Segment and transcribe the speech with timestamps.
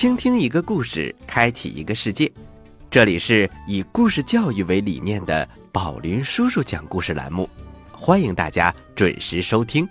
[0.00, 2.32] 倾听一个故事，开启一个世界。
[2.90, 7.46] 这里是以故事教育为理念的宝林叔叔讲故事栏目，
[7.92, 9.86] 欢迎大家准时收听。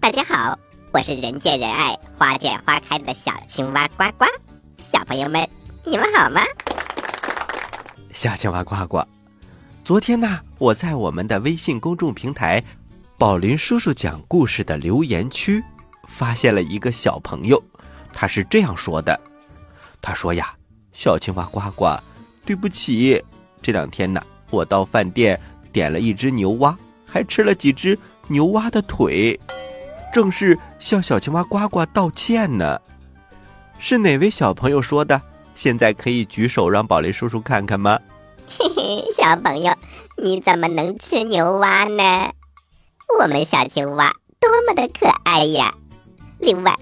[0.00, 0.58] 大家好，
[0.92, 4.24] 我是人见人爱、花见花开的小青蛙呱呱。
[4.78, 5.46] 小朋友们，
[5.84, 6.40] 你们好吗？
[8.14, 9.02] 小青蛙呱呱，
[9.84, 12.64] 昨天呢，我在我们的微信公众平台
[13.18, 15.62] “宝林叔叔讲故事”的留言区，
[16.08, 17.62] 发现了一个小朋友。
[18.12, 19.18] 他是这样说的
[20.02, 20.54] ：“他说呀，
[20.92, 21.96] 小青蛙呱呱，
[22.44, 23.22] 对不起，
[23.62, 25.40] 这两天呢，我到饭店
[25.72, 29.38] 点了一只牛蛙，还吃了几只牛蛙的腿，
[30.12, 32.80] 正是向小青蛙呱呱道歉呢。
[33.78, 35.20] 是哪位小朋友说的？
[35.54, 37.98] 现在可以举手让宝林叔叔看看吗？
[38.46, 39.72] 嘿嘿，小朋友，
[40.22, 42.32] 你怎么能吃牛蛙呢？
[43.20, 45.74] 我们小青蛙多么的可爱呀！
[46.38, 46.74] 另外。”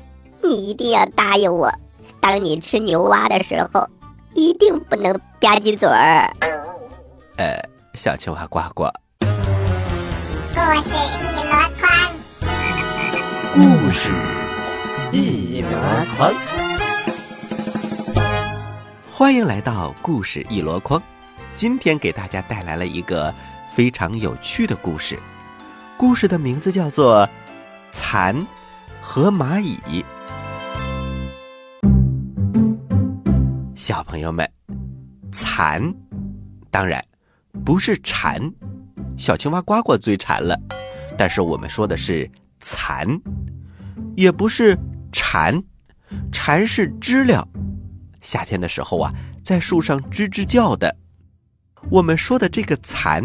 [0.42, 1.72] 你一定要答应我，
[2.20, 3.88] 当你吃牛蛙的时候，
[4.34, 6.32] 一定不能吧唧嘴儿。
[7.36, 7.60] 呃，
[7.94, 8.88] 小青蛙呱呱。
[9.20, 9.20] 故
[10.80, 11.50] 事一箩
[11.80, 11.90] 筐，
[13.54, 14.08] 故事
[15.12, 15.70] 一箩
[16.16, 16.32] 筐。
[19.10, 21.02] 欢迎来到故事一箩筐，
[21.54, 23.34] 今天给大家带来了一个
[23.74, 25.18] 非常有趣的故事，
[25.96, 27.26] 故事的名字叫做
[27.90, 28.46] 《蚕
[29.02, 29.78] 和蚂蚁》。
[33.88, 34.46] 小朋友们，
[35.32, 35.82] 蚕，
[36.70, 37.02] 当然
[37.64, 38.38] 不是蝉，
[39.16, 40.60] 小青蛙呱呱最馋了。
[41.16, 43.08] 但是我们说的是蚕，
[44.14, 44.78] 也不是
[45.10, 45.58] 蝉，
[46.30, 47.48] 蝉是知了，
[48.20, 49.10] 夏天的时候啊，
[49.42, 50.94] 在树上吱吱叫的。
[51.90, 53.24] 我们说的这个蚕，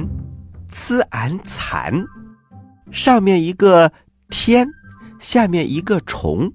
[0.71, 1.93] 呲俺蚕，
[2.89, 3.91] 上面一个
[4.29, 4.65] 天，
[5.19, 6.49] 下面一个虫，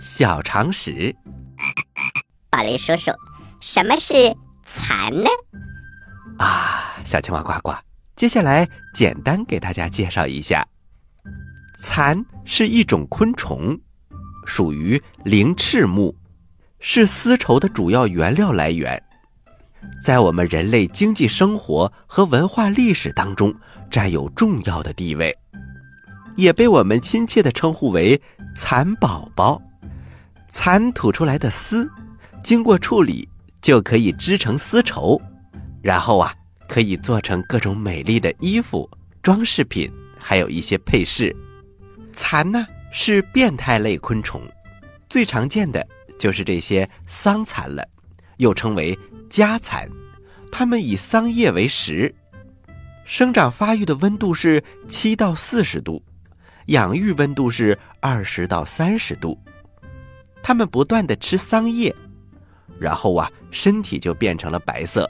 [0.00, 1.14] 小常识。
[2.60, 3.10] 宝林叔叔，
[3.58, 5.30] 什么是蚕呢？
[6.36, 7.72] 啊，小青蛙呱呱，
[8.16, 10.62] 接下来简单给大家介绍一下，
[11.80, 13.80] 蚕是一种昆虫，
[14.44, 16.14] 属于鳞翅目，
[16.80, 19.02] 是丝绸的主要原料来源，
[20.04, 23.54] 在我们人类经济生活和文化历史当中
[23.90, 25.34] 占有重要的地位，
[26.36, 28.20] 也被我们亲切的称呼为
[28.54, 29.58] 蚕宝宝。
[30.50, 31.90] 蚕吐出来的丝。
[32.42, 33.28] 经过处理
[33.60, 35.20] 就可以织成丝绸，
[35.82, 36.34] 然后啊，
[36.68, 38.88] 可以做成各种美丽的衣服、
[39.22, 41.34] 装饰品，还有一些配饰。
[42.12, 44.40] 蚕呢是变态类昆虫，
[45.08, 45.86] 最常见的
[46.18, 47.86] 就是这些桑蚕了，
[48.38, 49.88] 又称为家蚕。
[50.50, 52.12] 它们以桑叶为食，
[53.04, 56.02] 生长发育的温度是七到四十度，
[56.66, 59.38] 养育温度是二十到三十度。
[60.42, 61.94] 它们不断的吃桑叶。
[62.80, 65.08] 然后啊，身体就变成了白色。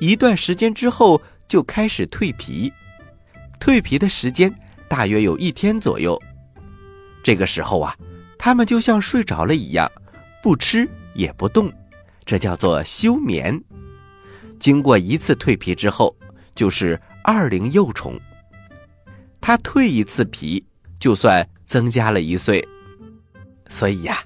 [0.00, 2.70] 一段时间之后，就开始蜕皮。
[3.58, 4.54] 蜕皮的时间
[4.86, 6.20] 大约有一天左右。
[7.24, 7.96] 这个时候啊，
[8.38, 9.90] 它们就像睡着了一样，
[10.42, 11.72] 不吃也不动，
[12.24, 13.58] 这叫做休眠。
[14.60, 16.14] 经过一次蜕皮之后，
[16.54, 18.20] 就是二龄幼虫。
[19.40, 20.62] 它蜕一次皮，
[21.00, 22.62] 就算增加了一岁。
[23.68, 24.22] 所以呀，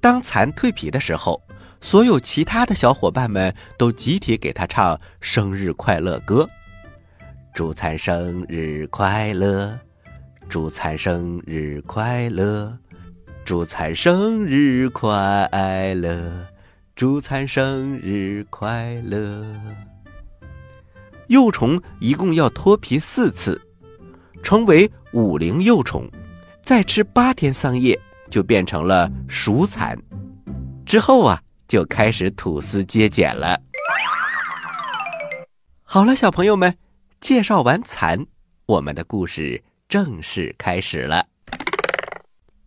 [0.00, 1.40] 当蚕蜕皮的时候。
[1.80, 6.48] 所有其他的小伙伴们都集体给他唱生日快乐歌，
[7.54, 9.78] 祝蚕生日快乐，
[10.48, 12.76] 祝蚕生日快乐，
[13.44, 16.46] 祝蚕生日快乐，
[16.96, 19.46] 祝蚕生日快乐。
[21.28, 23.60] 幼虫一共要脱皮四次，
[24.42, 26.08] 成为五龄幼虫，
[26.62, 27.96] 再吃八天桑叶
[28.28, 29.96] 就变成了熟蚕。
[30.84, 31.40] 之后啊。
[31.68, 33.60] 就开始吐丝结茧了。
[35.82, 36.76] 好了，小朋友们，
[37.20, 38.26] 介绍完蚕，
[38.66, 41.26] 我们的故事正式开始了。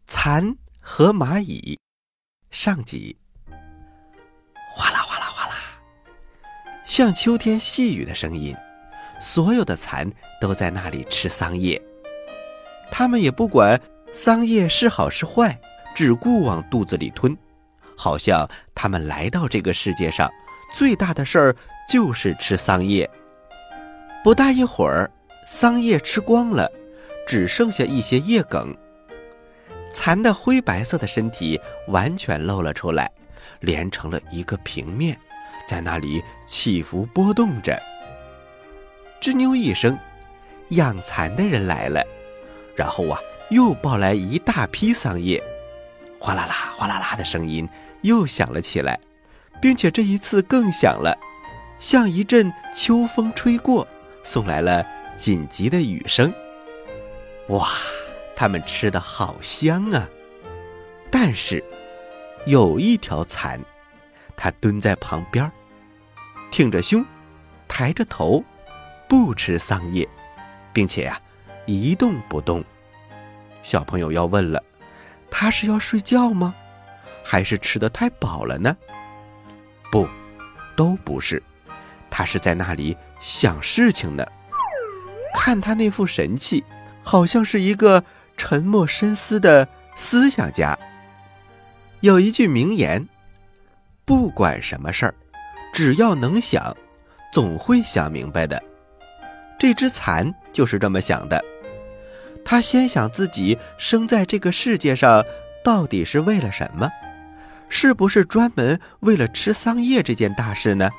[0.07, 1.77] 蚕和蚂蚁，
[2.49, 3.15] 上集。
[4.71, 5.55] 哗啦哗啦哗啦，
[6.85, 8.55] 像秋天细雨的声音。
[9.21, 10.09] 所有的蚕
[10.39, 11.81] 都在那里吃桑叶，
[12.89, 13.79] 它们也不管
[14.13, 15.59] 桑叶是好是坏，
[15.93, 17.37] 只顾往肚子里吞。
[17.99, 20.31] 好像他们来到这个世界上，
[20.73, 21.55] 最大的事儿
[21.89, 23.09] 就是吃桑叶。
[24.23, 25.11] 不大一会儿，
[25.45, 26.71] 桑叶吃光了，
[27.27, 28.73] 只剩下一些叶梗。
[29.93, 33.11] 蚕的灰白色的身体完全露了出来，
[33.59, 35.19] 连成了一个平面，
[35.67, 37.77] 在那里起伏波动着。
[39.19, 39.99] 吱扭一声，
[40.69, 42.01] 养蚕的人来了，
[42.77, 43.19] 然后啊，
[43.49, 45.43] 又抱来一大批桑叶。
[46.21, 47.65] 哗啦啦、哗啦啦的声音
[48.01, 48.99] 又响了起来，
[49.61, 51.17] 并且这一次更响了，
[51.79, 53.87] 像一阵秋风吹过，
[54.23, 54.85] 送来了
[55.17, 56.33] 紧急的雨声。
[57.49, 57.69] 哇，
[58.35, 60.07] 它们吃的好香啊！
[61.11, 61.63] 但是，
[62.45, 63.59] 有一条蚕，
[64.37, 65.51] 它蹲在旁边，
[66.51, 67.03] 挺着胸，
[67.67, 68.43] 抬着头，
[69.07, 70.07] 不吃桑叶，
[70.71, 71.19] 并且呀，
[71.65, 72.63] 一动不动。
[73.63, 74.63] 小朋友要问了，
[75.29, 76.55] 它是要睡觉吗？
[77.31, 78.75] 还是吃的太饱了呢？
[79.91, 80.09] 不，
[80.75, 81.39] 都不是，
[82.09, 84.25] 他是在那里想事情呢。
[85.31, 86.63] 看他那副神气，
[87.03, 88.03] 好像是一个
[88.35, 90.75] 沉默深思的思想家。
[91.99, 93.07] 有一句名言
[94.05, 95.13] ：“不管什么事儿，
[95.71, 96.75] 只要能想，
[97.31, 98.59] 总会想明白的。”
[99.59, 101.39] 这只蚕就是这么想的。
[102.43, 105.23] 他先想自己生在这个世界上
[105.63, 106.89] 到底是为了什么？
[107.69, 110.89] 是不是专门为了吃桑叶这件大事呢？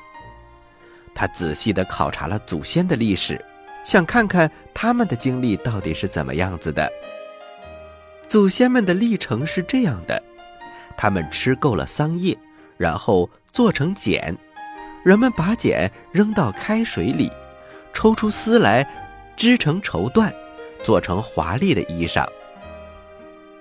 [1.13, 3.43] 他仔细地考察了祖先的历史，
[3.83, 6.89] 想看看他们的经历到底是怎么样子的。
[8.27, 10.21] 祖先们的历程是这样的。
[10.97, 12.37] 他们吃够了桑叶，
[12.77, 14.35] 然后做成茧，
[15.03, 17.29] 人们把茧扔到开水里，
[17.93, 18.87] 抽出丝来，
[19.35, 20.31] 织成绸缎，
[20.83, 22.25] 做成华丽的衣裳。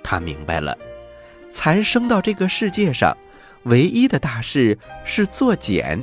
[0.02, 0.76] 他明白了，
[1.50, 3.16] 蚕生到这个世界上，
[3.64, 6.02] 唯一的大事是做茧，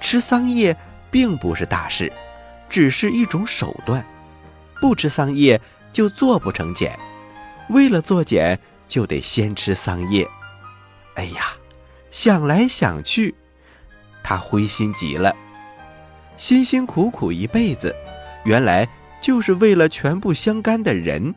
[0.00, 0.76] 吃桑叶
[1.10, 2.12] 并不是大事，
[2.68, 4.04] 只是一种手段。
[4.80, 5.58] 不吃桑叶
[5.92, 6.96] 就做不成茧，
[7.70, 10.28] 为了做茧就得先吃桑叶。
[11.14, 11.52] 哎呀，
[12.10, 13.34] 想来想去，
[14.22, 15.34] 他灰心极了。
[16.36, 17.96] 辛辛苦苦一辈子，
[18.44, 18.86] 原来
[19.22, 21.34] 就是为了全部相干的人。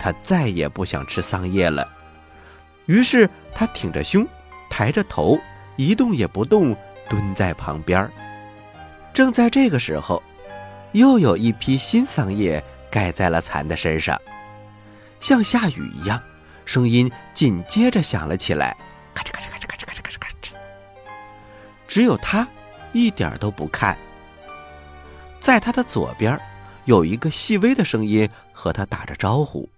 [0.00, 1.88] 他再也不想吃桑叶了。
[2.90, 4.26] 于是他挺着胸，
[4.68, 5.38] 抬着头，
[5.76, 6.76] 一动也不动，
[7.08, 8.10] 蹲在旁边。
[9.14, 10.20] 正在这个时候，
[10.90, 12.60] 又有一批新桑叶
[12.90, 14.20] 盖在了蚕的身上，
[15.20, 16.20] 像下雨一样。
[16.64, 18.76] 声音紧接着响了起来，
[19.14, 20.50] 咔哧咔哧咔哧咔哧咔哧咔哧咔哧。
[21.86, 22.46] 只有他
[22.92, 23.96] 一点都不看。
[25.38, 26.36] 在他的左边，
[26.86, 29.68] 有一个细微的声音和他打着招呼：“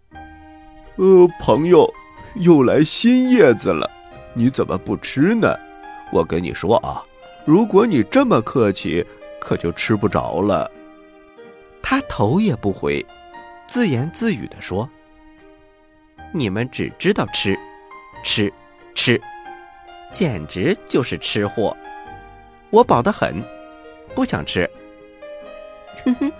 [0.97, 1.87] 呃，朋友，
[2.35, 3.89] 又来新叶子了，
[4.35, 5.55] 你怎么不吃呢？
[6.13, 7.03] 我跟你说啊，
[7.45, 9.05] 如果你这么客气，
[9.41, 10.71] 可就吃不着了。”
[11.83, 13.05] 他头也不回，
[13.67, 14.89] 自言自语地说。
[16.33, 17.59] 你们只知道吃，
[18.25, 18.51] 吃，
[18.95, 19.21] 吃，
[20.11, 21.77] 简直就是吃货。
[22.71, 23.43] 我饱得很，
[24.15, 24.69] 不想吃。
[26.03, 26.33] 嘿嘿，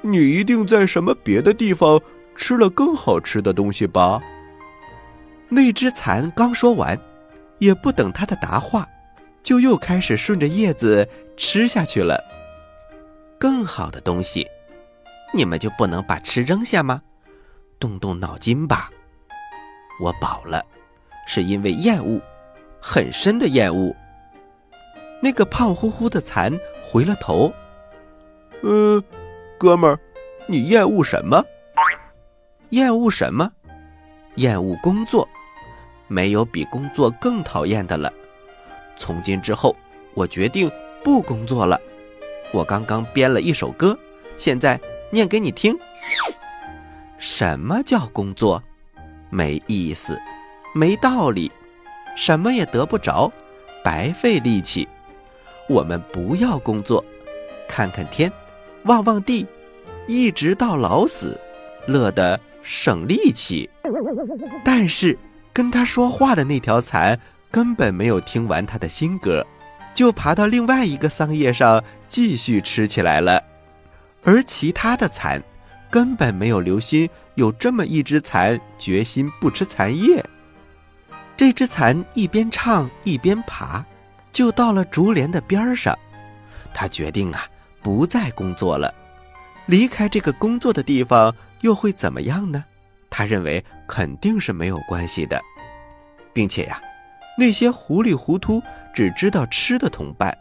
[0.00, 2.00] 你一定在什么别的地方
[2.36, 4.22] 吃了更好吃的东西吧？
[5.54, 6.98] 那只蚕刚说完，
[7.58, 8.88] 也不等他的答话，
[9.42, 11.06] 就又开始顺着叶子
[11.36, 12.18] 吃下去了。
[13.38, 14.48] 更好的东西，
[15.34, 17.02] 你们就不能把吃扔下吗？
[17.78, 18.90] 动动脑筋吧。
[20.00, 20.64] 我饱了，
[21.26, 22.18] 是因为厌恶，
[22.80, 23.94] 很深的厌恶。
[25.20, 26.50] 那个胖乎乎的蚕
[26.82, 27.52] 回了头，
[28.62, 29.04] 呃，
[29.58, 30.00] 哥们儿，
[30.46, 31.44] 你厌恶什么？
[32.70, 33.52] 厌恶什么？
[34.36, 35.28] 厌恶工作，
[36.12, 38.12] 没有比工作更讨厌的了。
[38.98, 39.74] 从今之后，
[40.12, 40.70] 我决定
[41.02, 41.80] 不工作了。
[42.52, 43.98] 我刚刚编了一首歌，
[44.36, 44.78] 现在
[45.10, 45.74] 念给你听。
[47.16, 48.62] 什么叫工作？
[49.30, 50.20] 没意思，
[50.74, 51.50] 没道理，
[52.14, 53.32] 什么也得不着，
[53.82, 54.86] 白费力气。
[55.66, 57.02] 我们不要工作，
[57.66, 58.30] 看看天，
[58.84, 59.46] 望望地，
[60.06, 61.40] 一直到老死，
[61.86, 63.70] 乐得省力气。
[64.62, 65.16] 但是
[65.52, 67.18] 跟他说话的那条蚕
[67.50, 69.46] 根本没有听完他的新歌，
[69.94, 73.42] 就爬到另外一个桑叶上继续吃起来了，
[74.24, 75.42] 而其他的蚕。
[75.90, 80.24] 根本没有留心，有这么一只蚕决心不吃蚕叶。
[81.36, 83.84] 这只蚕一边唱一边爬，
[84.32, 85.94] 就到了竹帘的边上。
[86.72, 87.44] 他决定啊，
[87.82, 88.94] 不再工作了。
[89.66, 92.64] 离开这个工作的地方又会怎么样呢？
[93.14, 95.38] 他认为肯定是没有关系的，
[96.32, 96.80] 并且呀，
[97.36, 98.62] 那些糊里糊涂
[98.94, 100.34] 只知道吃的同伴，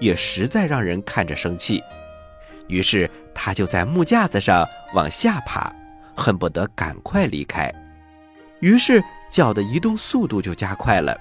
[0.00, 1.80] 也实在让人看着生气。
[2.66, 5.72] 于是他就在木架子上往下爬，
[6.16, 7.72] 恨不得赶快离开。
[8.58, 11.16] 于是脚的移动速度就加快了，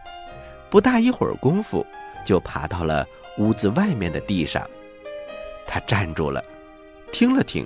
[0.68, 1.86] 不大一会儿功夫，
[2.26, 3.06] 就爬到了
[3.38, 4.68] 屋子外面的地上。
[5.68, 6.44] 他站住了，
[7.12, 7.64] 听了听，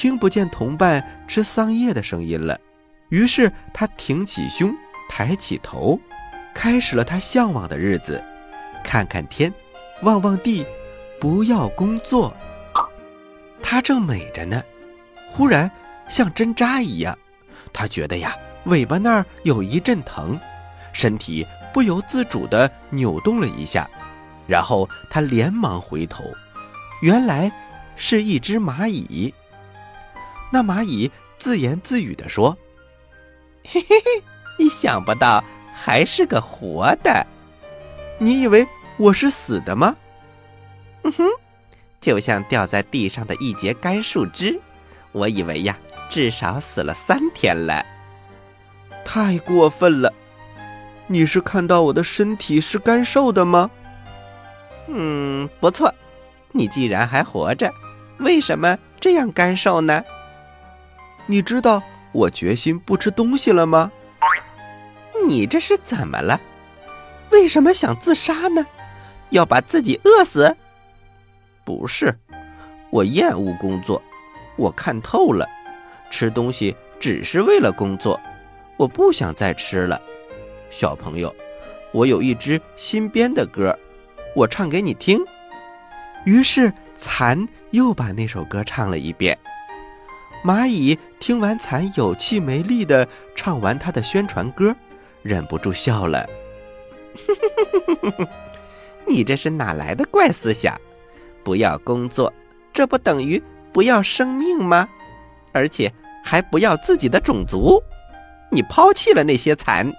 [0.00, 2.58] 听不见同伴吃桑叶的声音了。
[3.10, 4.74] 于是他挺起胸，
[5.10, 6.00] 抬起头，
[6.54, 8.24] 开始了他向往的日子，
[8.82, 9.52] 看看天，
[10.00, 10.64] 望望地，
[11.20, 12.34] 不要工作。
[13.62, 14.62] 他正美着呢，
[15.28, 15.70] 忽然
[16.08, 17.14] 像针扎一样，
[17.70, 20.40] 他觉得呀，尾巴那儿有一阵疼，
[20.94, 23.86] 身体不由自主地扭动了一下，
[24.46, 26.24] 然后他连忙回头，
[27.02, 27.52] 原来
[27.96, 29.34] 是一只蚂蚁。
[30.50, 32.56] 那蚂蚁自言自语地说
[33.66, 34.22] ：“嘿嘿嘿，
[34.58, 35.42] 你想不到
[35.72, 37.26] 还是个活的，
[38.18, 38.66] 你以为
[38.98, 39.96] 我是死的吗？”
[41.04, 41.28] 嗯哼。
[42.00, 44.58] 就像掉在地上的一截干树枝，
[45.12, 45.76] 我以为呀，
[46.08, 47.84] 至少死了三天了。
[49.04, 50.12] 太过分了！
[51.06, 53.70] 你是看到我的身体是干瘦的吗？
[54.88, 55.94] 嗯，不错。
[56.52, 57.70] 你既然还活着，
[58.18, 60.02] 为什么这样干瘦呢？
[61.26, 63.90] 你知道我决心不吃东西了吗？
[65.26, 66.40] 你这是怎么了？
[67.30, 68.66] 为什么想自杀呢？
[69.30, 70.56] 要把自己饿死？
[71.64, 72.12] 不是，
[72.90, 74.02] 我厌恶工作，
[74.56, 75.46] 我看透了，
[76.10, 78.18] 吃东西只是为了工作，
[78.76, 80.00] 我不想再吃了。
[80.70, 81.32] 小朋友，
[81.92, 83.78] 我有一支新编的歌，
[84.34, 85.20] 我唱给你听。
[86.24, 89.38] 于是蚕又把那首歌唱了一遍。
[90.44, 94.74] 蚂蚁听完蚕有气没力的唱完他的宣传歌，
[95.22, 96.26] 忍不住笑了。
[99.06, 100.74] 你这是哪来的怪思想？
[101.42, 102.32] 不要工作，
[102.72, 103.42] 这不等于
[103.72, 104.88] 不要生命吗？
[105.52, 105.92] 而且
[106.24, 107.82] 还不要自己的种族，
[108.50, 109.92] 你抛弃了那些蚕。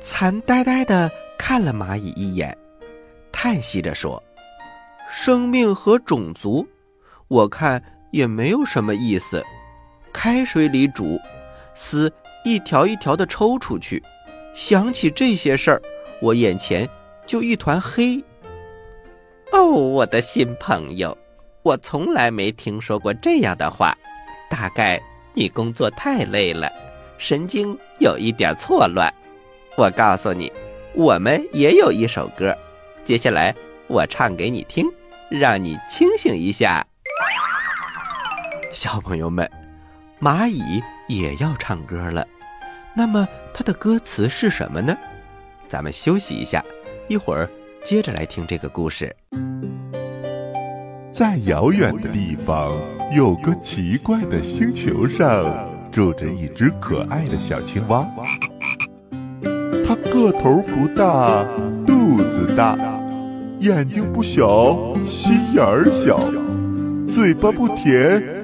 [0.00, 2.56] 蚕呆呆的看了蚂蚁一眼，
[3.30, 4.22] 叹息着说
[5.10, 6.66] ：“生命和种族，
[7.28, 7.82] 我看
[8.14, 9.44] 也没有什么意思。
[10.12, 11.20] 开水里煮，
[11.74, 12.10] 丝
[12.44, 14.00] 一条一条的抽出去。
[14.54, 15.82] 想起这些事儿，
[16.22, 16.88] 我眼前
[17.26, 18.22] 就一团黑。”
[19.50, 21.18] 哦，我的新朋友，
[21.64, 23.92] 我从来没听说过这样的话。
[24.48, 25.02] 大概
[25.32, 26.70] 你工作太累了，
[27.18, 29.12] 神经有一点错乱。
[29.76, 30.52] 我告诉你，
[30.94, 32.56] 我们也有一首歌，
[33.02, 33.52] 接下来
[33.88, 34.86] 我唱给你听，
[35.28, 36.86] 让你清醒一下。
[38.74, 39.48] 小朋友们，
[40.20, 42.26] 蚂蚁也要唱歌了，
[42.96, 44.92] 那么它的歌词是什么呢？
[45.68, 46.62] 咱们休息一下，
[47.08, 47.48] 一会儿。
[47.84, 49.14] 接着来听这个故事。
[51.12, 52.72] 在遥远的地方，
[53.14, 58.04] 有个奇怪的星球上，住着一只可爱的小青蛙。
[59.86, 61.44] 它个头不大，
[61.86, 62.76] 肚子大，
[63.60, 66.18] 眼睛不小，心眼儿小，
[67.12, 68.43] 嘴巴不甜，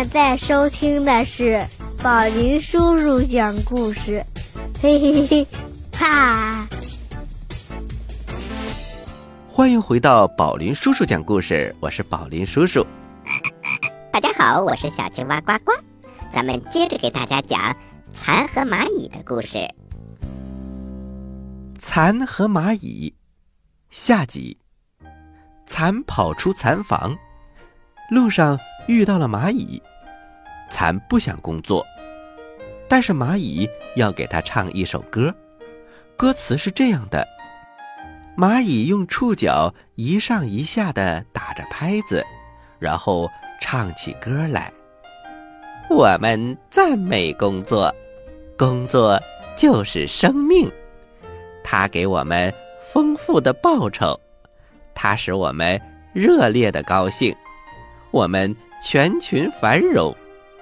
[0.00, 1.60] 现在收听的是。
[2.00, 4.24] 宝林叔叔讲故事，
[4.80, 5.46] 嘿嘿嘿，
[5.92, 6.68] 哈！
[9.48, 12.86] 欢迎回到宝林叔叔讲故事，我是宝林叔叔。
[14.12, 15.72] 大家好，我是小青蛙呱呱，
[16.30, 17.76] 咱们接着给大家讲
[18.14, 19.68] 蚕和蚂蚁的故事。
[21.80, 23.12] 蚕和蚂蚁
[23.90, 24.56] 下集，
[25.66, 27.16] 蚕跑出蚕房，
[28.12, 28.56] 路上
[28.88, 29.80] 遇到了蚂蚁。
[30.70, 31.86] 蚕不想工作，
[32.88, 35.32] 但是蚂蚁要给他唱一首歌。
[36.16, 37.26] 歌词是这样的：
[38.36, 42.24] 蚂蚁用触角一上一下的打着拍子，
[42.78, 43.30] 然后
[43.60, 44.72] 唱起歌来。
[45.88, 47.94] 我们赞美工作，
[48.58, 49.18] 工作
[49.56, 50.70] 就是生命，
[51.64, 52.52] 它给我们
[52.92, 54.20] 丰富的报酬，
[54.94, 55.80] 它使我们
[56.12, 57.34] 热烈的高兴，
[58.10, 60.14] 我们全群繁荣。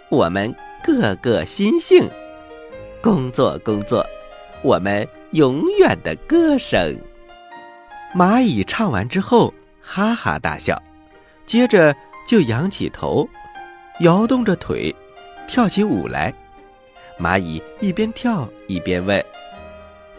[0.08, 2.08] 我们个个心性，
[3.02, 4.06] 工作工作，
[4.62, 6.96] 我们永远的歌声。
[8.14, 10.80] 蚂蚁唱完之后，哈哈大笑，
[11.44, 11.94] 接着
[12.26, 13.28] 就仰起头，
[14.00, 14.94] 摇动着腿，
[15.46, 16.32] 跳起舞来。
[17.18, 19.22] 蚂蚁一边跳一边问：“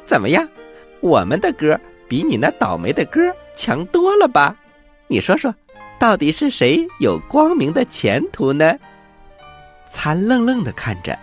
[0.05, 0.47] 怎么样？
[0.99, 3.21] 我们的歌比你那倒霉的歌
[3.55, 4.55] 强多了吧？
[5.07, 5.53] 你说说，
[5.99, 8.77] 到底是谁有光明的前途呢？
[9.89, 11.17] 蚕愣愣的看着，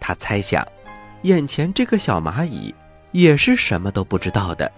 [0.00, 0.66] 他猜想，
[1.22, 2.74] 眼前这个小蚂蚁
[3.12, 4.70] 也是什么都不知道的，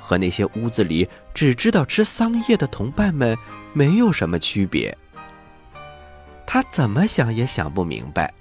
[0.00, 3.36] 和那些屋子里只知道吃桑叶的同伴们
[3.72, 4.96] 没有什么区别。
[6.46, 8.32] 他怎么想也想不明白，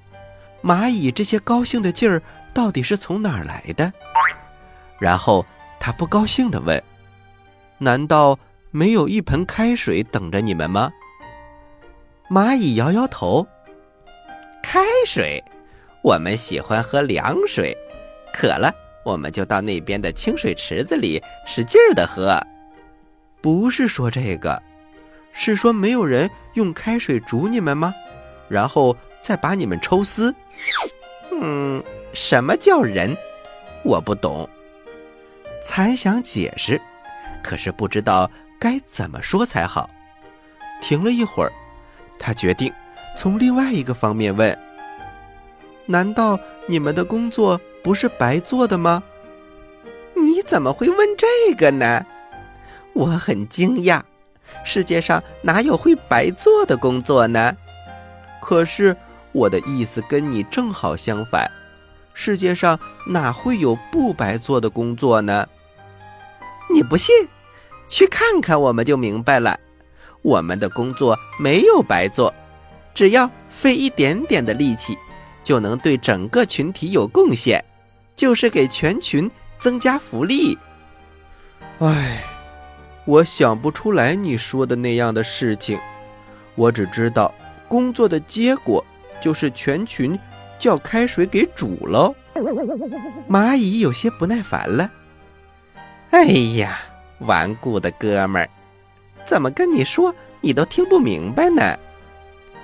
[0.63, 2.21] 蚂蚁这些高兴的劲儿
[2.53, 3.91] 到底是从哪儿来的？
[4.99, 5.45] 然后
[5.79, 6.81] 他不高兴的问
[7.79, 8.37] ：“难道
[8.71, 10.91] 没有一盆开水等着你们吗？”
[12.29, 13.45] 蚂蚁摇摇头
[14.63, 15.43] ：“开水，
[16.01, 17.77] 我们喜欢喝凉水，
[18.33, 18.73] 渴了
[19.05, 22.39] 我们就到那边的清水池子里使劲儿的喝。
[23.41, 24.61] 不是说这个。”
[25.33, 27.93] 是说没有人用开水煮你们吗？
[28.49, 30.35] 然后再把你们抽丝？
[31.31, 31.81] 嗯，
[32.13, 33.15] 什么叫人？
[33.85, 34.49] 我不懂。
[35.63, 36.81] 才想解释，
[37.41, 38.29] 可是不知道
[38.61, 39.89] 该怎么说才好。
[40.83, 41.51] 停了一会儿，
[42.19, 42.71] 他决定
[43.17, 44.55] 从另外一个方面问：
[45.87, 49.01] 难道你们的工作不是白做的吗？
[50.13, 52.05] 你怎么会问这个呢？
[52.93, 53.99] 我很惊讶。
[54.63, 57.57] 世界上哪有会白做的工作呢？
[58.39, 58.95] 可是
[59.31, 61.49] 我的意思跟你正好相反，
[62.13, 65.47] 世界上哪会有不白做的工作呢？
[66.71, 67.15] 你不信，
[67.91, 69.59] 去看看我们就明白了。
[70.21, 72.33] 我们的工作没有白做，
[72.93, 74.97] 只要费一点点的力气，
[75.43, 77.63] 就能对整个群体有贡献，
[78.15, 80.57] 就是给全群增加福利。
[81.79, 82.23] 唉。
[83.03, 85.77] 我想不出来你说的那样的事情，
[86.53, 87.33] 我只知道
[87.67, 88.85] 工作的结果
[89.19, 90.17] 就是全群
[90.59, 92.13] 叫开水给煮了。
[93.27, 94.89] 蚂蚁有些不耐烦了。
[96.11, 96.25] 哎
[96.57, 96.79] 呀，
[97.21, 98.49] 顽固的哥们儿，
[99.25, 101.77] 怎么跟你说你都听不明白呢？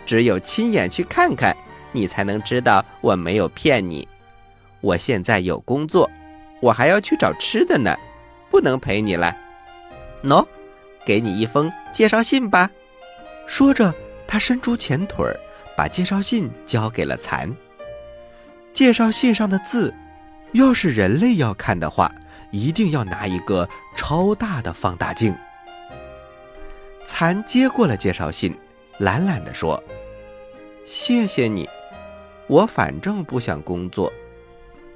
[0.06, 1.56] 只有亲眼去看看，
[1.91, 4.08] 你才能知道我没有骗你。
[4.82, 6.10] 我现在有工作，
[6.62, 7.96] 我还要去找吃的呢，
[8.50, 9.36] 不能陪你了。
[10.24, 10.46] 喏，
[11.06, 12.70] 给你一封介绍信吧。
[13.46, 13.93] 说着，
[14.28, 15.39] 他伸出前腿儿，
[15.76, 17.54] 把介绍信交给了蚕。
[18.74, 19.93] 介绍信上的字，
[20.54, 22.12] 要是人类要看的话，
[22.52, 25.36] 一定要拿一个超大的放大镜。
[27.05, 28.55] 蚕接过了介绍信，
[28.99, 29.83] 懒懒地说
[30.86, 31.67] ：“谢谢你，
[32.47, 34.13] 我反正不想工作，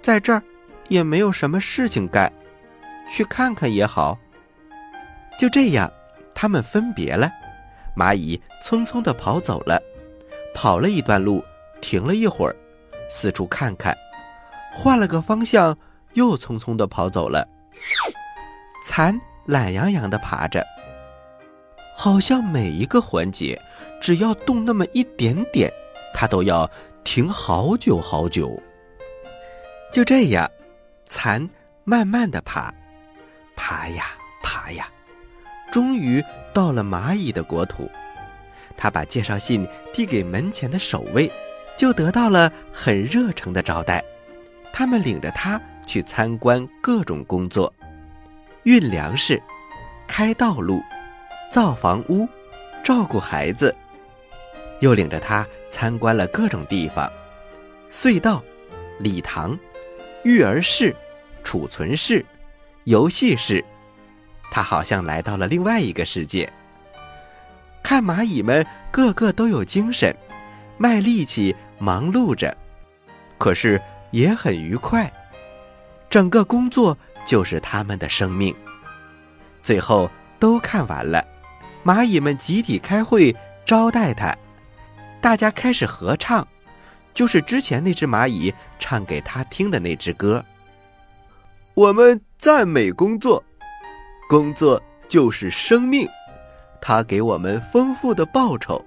[0.01, 0.41] 在这儿
[0.87, 2.31] 也没有什么事情干，
[3.09, 4.17] 去看看也好。”
[5.37, 5.91] 就这样，
[6.35, 7.29] 他们分别了。
[7.97, 9.81] 蚂蚁匆匆地跑走了，
[10.53, 11.43] 跑了一段路，
[11.81, 12.55] 停了一会儿，
[13.09, 13.97] 四处看看，
[14.73, 15.77] 换了个方向，
[16.13, 17.47] 又匆匆地跑走了。
[18.83, 20.65] 蚕懒洋洋地爬着，
[21.95, 23.59] 好像每一个环节，
[24.01, 25.71] 只要动那么一点点，
[26.13, 26.69] 它都要
[27.03, 28.61] 停好久好久。
[29.91, 30.49] 就这样，
[31.05, 31.47] 蚕
[31.83, 32.73] 慢慢地爬，
[33.55, 34.05] 爬呀
[34.41, 34.87] 爬呀。
[35.71, 37.89] 终于到了蚂蚁的国土，
[38.75, 41.31] 他把介绍信递给门前的守卫，
[41.77, 44.03] 就得到了很热诚的招待。
[44.73, 47.73] 他们领着他去参观各种工作：
[48.63, 49.41] 运粮食、
[50.07, 50.81] 开道路、
[51.49, 52.27] 造房屋、
[52.83, 53.75] 照顾孩子。
[54.81, 57.11] 又领着他参观了各种地方：
[57.91, 58.43] 隧道、
[58.99, 59.57] 礼堂、
[60.23, 60.95] 育儿室、
[61.43, 62.25] 储存室、
[62.85, 63.63] 游戏室。
[64.51, 66.51] 他好像来到了另外一个世界。
[67.81, 70.15] 看蚂蚁们个个都有精神，
[70.77, 72.55] 卖力气忙碌着，
[73.37, 75.11] 可是也很愉快。
[76.09, 78.55] 整个工作就是他们的生命。
[79.63, 81.25] 最后都看完了，
[81.83, 84.35] 蚂蚁们集体开会招待他，
[85.21, 86.47] 大家开始合唱，
[87.13, 90.43] 就是之前那只蚂蚁唱给他听的那支歌。
[91.73, 93.43] 我们赞美工作。
[94.27, 96.07] 工作就是生命，
[96.79, 98.81] 它给我们丰富的报酬，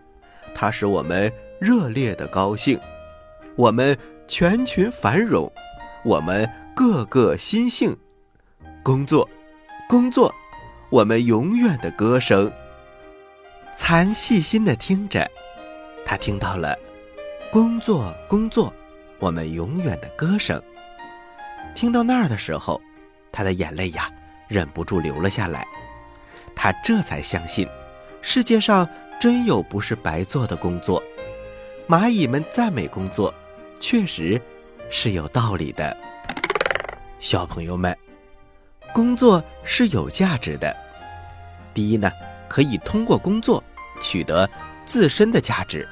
[0.54, 2.80] 它使我们热烈的高兴，
[3.54, 5.52] 我们全群繁荣，
[6.02, 7.94] 我们个个心性。
[8.84, 9.26] 工作，
[9.88, 10.30] 工作，
[10.90, 12.52] 我们永远的歌声。
[13.78, 15.26] 蚕细心的听着，
[16.04, 16.78] 他听到了
[17.50, 18.70] “工作，工作，
[19.18, 20.62] 我们永远的歌声”。
[21.74, 22.78] 听到那儿的时候，
[23.32, 24.10] 他的眼泪呀。
[24.48, 25.66] 忍不住流了下来，
[26.54, 27.66] 他这才相信，
[28.20, 28.86] 世界上
[29.18, 31.02] 真有不是白做的工作。
[31.88, 33.32] 蚂蚁们赞美工作，
[33.80, 34.38] 确实
[34.90, 35.96] 是有道理的。
[37.18, 37.96] 小朋友们，
[38.94, 40.74] 工作是有价值的。
[41.74, 42.08] 第一呢，
[42.48, 43.62] 可以通过工作
[44.00, 44.48] 取得
[44.86, 45.86] 自身的价值，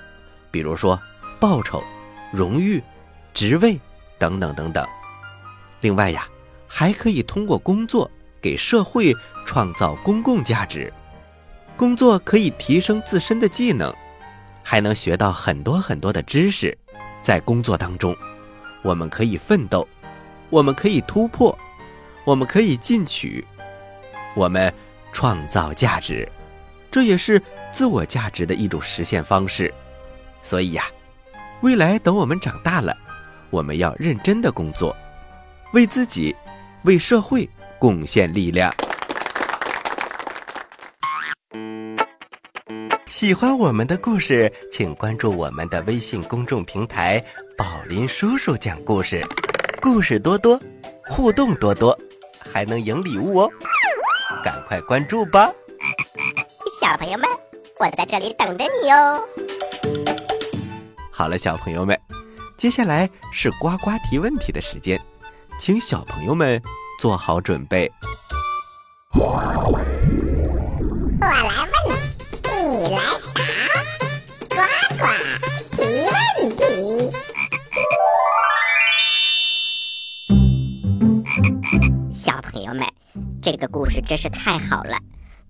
[0.52, 0.96] 比如说
[1.40, 1.82] 报酬、
[2.30, 2.80] 荣誉、
[3.34, 3.76] 职位
[4.18, 4.86] 等等等等。
[5.80, 6.28] 另外呀，
[6.68, 8.08] 还可以通过工作
[8.40, 9.12] 给社会
[9.44, 10.92] 创造公共价值。
[11.76, 13.92] 工作可以提升自身的技能，
[14.62, 16.78] 还能学到很多很多的知识。
[17.20, 18.16] 在工作当中，
[18.82, 19.88] 我们可以奋斗，
[20.50, 21.58] 我们可以突破，
[22.24, 23.44] 我们可以进取，
[24.34, 24.72] 我们
[25.12, 26.28] 创造价值，
[26.90, 29.72] 这也是自我价值的一种实现方式。
[30.42, 30.84] 所以呀，
[31.62, 32.96] 未来等我们长大了，
[33.50, 34.96] 我们要认真的工作，
[35.72, 36.34] 为自己、
[36.84, 38.72] 为社会贡献力量。
[43.08, 47.22] 喜欢我们的故事，请关注我们的微信公众平台
[47.58, 49.24] “宝林叔叔讲故事”，
[49.82, 50.60] 故事多多，
[51.04, 51.96] 互动多多，
[52.52, 53.50] 还能赢礼物哦！
[54.44, 55.50] 赶快关注吧！
[56.80, 57.28] 小朋友们，
[57.78, 59.22] 我在这里等着你哦。
[61.10, 61.98] 好了，小朋友们，
[62.56, 65.00] 接下来是呱呱提问题的时间，
[65.58, 66.60] 请小朋友们
[67.00, 67.90] 做好准备。
[83.42, 84.96] 这个故事真是太好了。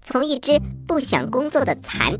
[0.00, 2.18] 从一只不想工作的蚕，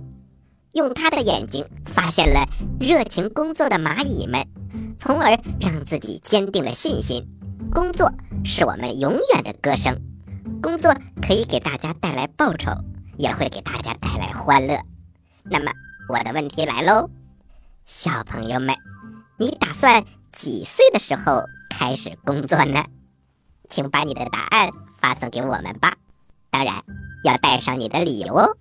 [0.73, 2.47] 用它的眼睛发现了
[2.79, 4.47] 热情工作的蚂蚁们，
[4.99, 7.27] 从而让自己坚定了信心。
[7.73, 8.13] 工作
[8.45, 9.99] 是我们永远的歌声，
[10.63, 12.71] 工作可以给大家带来报酬，
[13.17, 14.79] 也会给大家带来欢乐。
[15.43, 15.73] 那么，
[16.09, 17.09] 我的问题来喽，
[17.87, 18.77] 小朋友们，
[19.39, 22.85] 你打算几岁的时候开始工作呢？
[23.71, 24.69] 请把你的答案
[25.03, 25.93] 发送给我们吧。
[26.49, 26.75] 当然，
[27.25, 28.57] 要带上你的理由哦。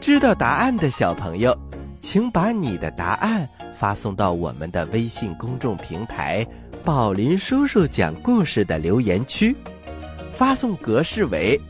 [0.00, 1.56] 知道答案的小朋友，
[2.00, 6.44] 请把你的答案发送到我们的微信公众平台
[6.82, 9.54] “宝林叔叔讲故事”的留言区，
[10.32, 11.60] 发送格式为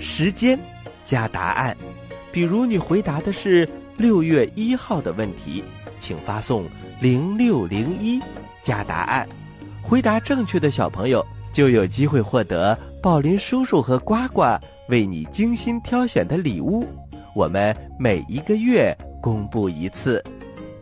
[0.00, 0.58] 时间
[1.04, 1.76] 加答案。
[2.32, 5.64] 比如你回答的是六月一号的问题，
[5.98, 6.68] 请发送
[7.00, 8.20] 零六零一
[8.60, 9.26] 加答案。
[9.82, 14.42] 回答正确的小朋友就有机会获得宝林叔叔和呱呱
[14.88, 16.86] 为你精心挑选的礼物。
[17.34, 20.22] 我们每一个月公布一次，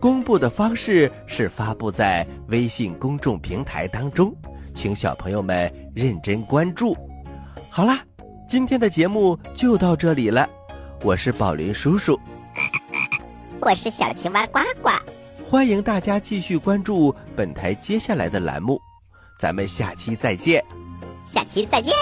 [0.01, 4.35] 公布的方式是发布在微信公众平台当中，
[4.75, 6.97] 请小朋友们认真关注。
[7.71, 8.01] 好啦，
[8.49, 10.49] 今天的节目就到这里了，
[11.03, 12.19] 我是宝林叔叔，
[13.61, 14.91] 我是小青蛙呱呱，
[15.49, 18.81] 欢迎大家继续关注本台接下来的栏目，
[19.39, 20.61] 咱们下期再见。
[21.25, 21.95] 下期再见。